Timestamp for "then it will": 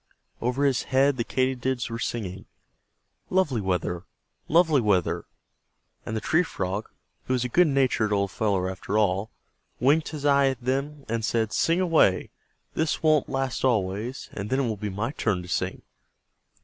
14.49-14.75